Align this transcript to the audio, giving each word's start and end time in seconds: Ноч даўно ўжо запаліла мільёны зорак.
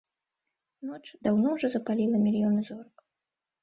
Ноч 0.89 1.03
даўно 1.29 1.47
ўжо 1.59 1.67
запаліла 1.77 2.25
мільёны 2.27 2.61
зорак. 2.75 3.09